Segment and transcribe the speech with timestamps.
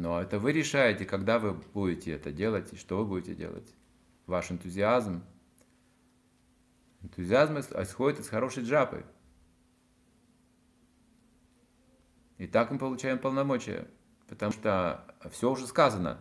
[0.00, 3.74] Но это вы решаете, когда вы будете это делать и что вы будете делать.
[4.24, 5.22] Ваш энтузиазм.
[7.02, 9.04] Энтузиазм исходит из хорошей джапы.
[12.38, 13.88] И так мы получаем полномочия,
[14.26, 16.18] потому что все уже сказано.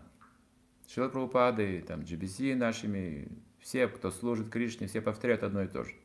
[0.85, 5.95] Шила Прабхупады, там, GBC нашими, все, кто служит Кришне, все повторяют одно и то же.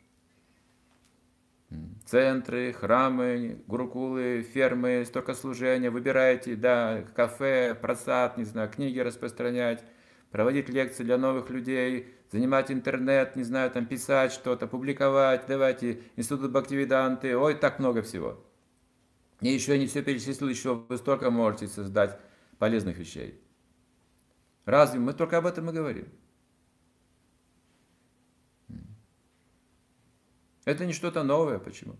[2.04, 9.82] Центры, храмы, гурукулы, фермы, столько служения, выбирайте, да, кафе, просад, не знаю, книги распространять,
[10.30, 16.50] проводить лекции для новых людей, занимать интернет, не знаю, там писать что-то, публиковать, давайте, институт
[16.50, 18.44] Бхактивиданты, ой, так много всего.
[19.40, 22.18] И еще не все перечислил, еще вы столько можете создать
[22.58, 23.40] полезных вещей.
[24.66, 26.08] Разве мы только об этом и говорим?
[30.64, 31.58] Это не что-то новое.
[31.58, 31.96] Почему?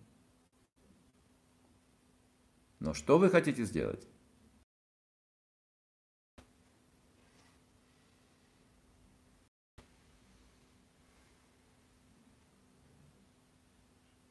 [2.81, 4.07] Но что вы хотите сделать?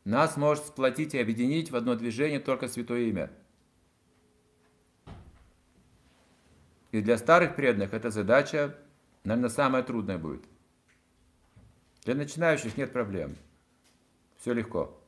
[0.05, 3.31] Нас может сплотить и объединить в одно движение только Святое Имя.
[6.91, 8.77] И для старых преданных эта задача,
[9.23, 10.43] наверное, самая трудная будет.
[12.03, 13.35] Для начинающих нет проблем.
[14.43, 15.02] Все легко.